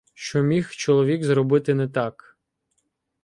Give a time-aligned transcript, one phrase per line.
[0.13, 2.37] Що міг чоловік зробити не так?